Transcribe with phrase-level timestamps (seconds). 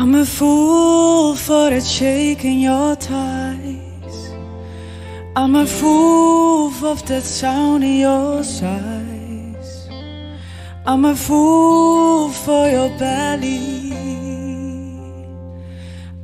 [0.00, 4.30] I'm a fool for the shake in your ties.
[5.34, 9.88] I'm a fool for that sound in your sighs.
[10.86, 13.92] I'm a fool for your belly.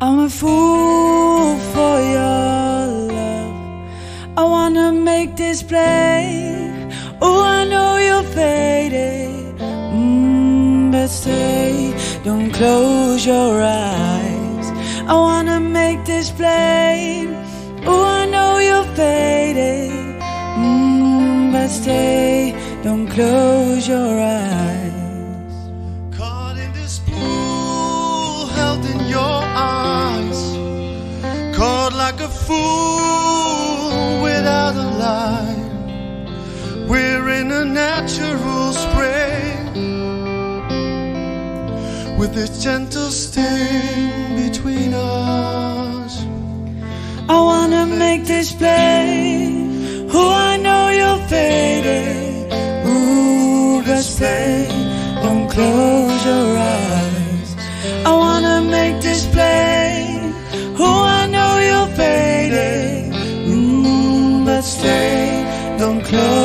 [0.00, 2.86] I'm a fool for your
[3.18, 3.88] love.
[4.36, 6.86] I wanna make this play.
[7.20, 9.58] Oh, I know you're faded.
[9.58, 11.92] Mm, but stay,
[12.24, 14.66] don't close your eyes.
[15.06, 17.34] I wanna make this plain.
[17.86, 19.92] Oh, I know you're faded.
[20.56, 25.54] Mm, but stay, don't close your eyes.
[26.16, 29.38] Caught in this pool, held in your
[29.76, 30.40] arms,
[31.54, 36.88] caught like a fool without a line.
[36.88, 38.53] We're in a natural
[42.34, 46.24] this gentle sting between us.
[47.28, 49.52] I wanna make this play.
[50.12, 52.52] Who I know you're faded.
[52.86, 54.66] Ooh, but stay,
[55.22, 57.48] don't close your eyes.
[58.04, 60.18] I wanna make this play.
[60.78, 60.90] Who
[61.20, 63.14] I know you're faded.
[63.48, 66.43] Ooh, but stay, don't close